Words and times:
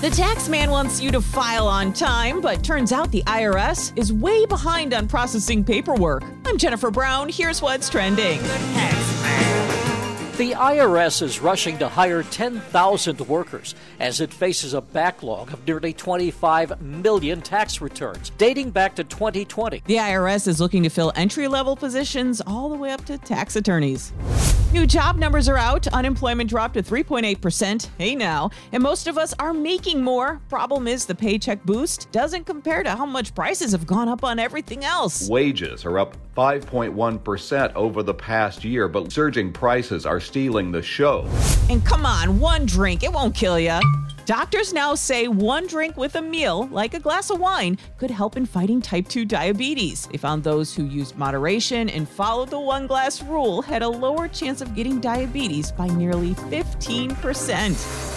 The 0.00 0.10
tax 0.10 0.48
man 0.50 0.70
wants 0.70 1.00
you 1.00 1.10
to 1.12 1.20
file 1.22 1.66
on 1.66 1.92
time, 1.92 2.42
but 2.42 2.62
turns 2.62 2.92
out 2.92 3.10
the 3.10 3.22
IRS 3.22 3.96
is 3.96 4.12
way 4.12 4.44
behind 4.44 4.92
on 4.92 5.08
processing 5.08 5.64
paperwork. 5.64 6.22
I'm 6.44 6.58
Jennifer 6.58 6.90
Brown. 6.90 7.30
Here's 7.30 7.62
what's 7.62 7.88
trending. 7.88 8.40
The 10.36 10.50
IRS 10.50 11.22
is 11.22 11.40
rushing 11.40 11.78
to 11.78 11.88
hire 11.88 12.24
10,000 12.24 13.20
workers 13.20 13.76
as 14.00 14.20
it 14.20 14.34
faces 14.34 14.74
a 14.74 14.80
backlog 14.80 15.52
of 15.52 15.64
nearly 15.64 15.92
25 15.92 16.82
million 16.82 17.40
tax 17.40 17.80
returns 17.80 18.30
dating 18.36 18.72
back 18.72 18.96
to 18.96 19.04
2020. 19.04 19.84
The 19.86 19.96
IRS 19.96 20.48
is 20.48 20.60
looking 20.60 20.82
to 20.82 20.88
fill 20.88 21.12
entry 21.14 21.46
level 21.46 21.76
positions 21.76 22.42
all 22.46 22.68
the 22.68 22.76
way 22.76 22.90
up 22.90 23.04
to 23.04 23.16
tax 23.16 23.54
attorneys. 23.54 24.12
New 24.74 24.88
job 24.88 25.18
numbers 25.18 25.48
are 25.48 25.56
out. 25.56 25.86
Unemployment 25.86 26.50
dropped 26.50 26.74
to 26.74 26.82
3.8%. 26.82 27.90
Hey 27.96 28.16
now. 28.16 28.50
And 28.72 28.82
most 28.82 29.06
of 29.06 29.16
us 29.16 29.32
are 29.38 29.54
making 29.54 30.02
more. 30.02 30.40
Problem 30.48 30.88
is, 30.88 31.06
the 31.06 31.14
paycheck 31.14 31.62
boost 31.62 32.10
doesn't 32.10 32.44
compare 32.44 32.82
to 32.82 32.90
how 32.90 33.06
much 33.06 33.36
prices 33.36 33.70
have 33.70 33.86
gone 33.86 34.08
up 34.08 34.24
on 34.24 34.40
everything 34.40 34.84
else. 34.84 35.28
Wages 35.28 35.84
are 35.84 36.00
up 36.00 36.16
5.1% 36.36 37.72
over 37.76 38.02
the 38.02 38.14
past 38.14 38.64
year, 38.64 38.88
but 38.88 39.12
surging 39.12 39.52
prices 39.52 40.04
are 40.06 40.18
stealing 40.18 40.72
the 40.72 40.82
show. 40.82 41.24
And 41.70 41.86
come 41.86 42.04
on, 42.04 42.40
one 42.40 42.66
drink, 42.66 43.04
it 43.04 43.12
won't 43.12 43.36
kill 43.36 43.60
you. 43.60 43.78
Doctors 44.26 44.72
now 44.72 44.94
say 44.94 45.28
one 45.28 45.66
drink 45.66 45.98
with 45.98 46.14
a 46.14 46.22
meal, 46.22 46.66
like 46.68 46.94
a 46.94 46.98
glass 46.98 47.28
of 47.28 47.38
wine, 47.38 47.76
could 47.98 48.10
help 48.10 48.38
in 48.38 48.46
fighting 48.46 48.80
type 48.80 49.06
2 49.06 49.26
diabetes. 49.26 50.06
They 50.10 50.16
found 50.16 50.42
those 50.42 50.74
who 50.74 50.84
used 50.86 51.18
moderation 51.18 51.90
and 51.90 52.08
followed 52.08 52.48
the 52.48 52.58
one 52.58 52.86
glass 52.86 53.22
rule 53.22 53.60
had 53.60 53.82
a 53.82 53.88
lower 53.88 54.26
chance 54.28 54.62
of 54.62 54.74
getting 54.74 54.98
diabetes 54.98 55.70
by 55.72 55.88
nearly 55.88 56.32
15%. 56.34 58.13